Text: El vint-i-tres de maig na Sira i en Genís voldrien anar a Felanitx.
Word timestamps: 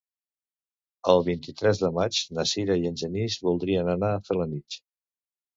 El 1.13 1.19
vint-i-tres 1.27 1.83
de 1.83 1.91
maig 1.99 2.21
na 2.39 2.45
Sira 2.53 2.79
i 2.85 2.89
en 2.93 2.97
Genís 3.03 3.39
voldrien 3.49 3.93
anar 3.97 4.11
a 4.17 4.23
Felanitx. 4.31 4.83